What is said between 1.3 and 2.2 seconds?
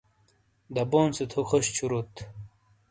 تھو خوش چھوروت!